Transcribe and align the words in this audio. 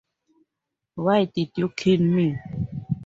Why 1.03 1.25
Did 1.25 1.49
You 1.57 1.69
Kill 1.77 1.99
Me? 2.01 2.35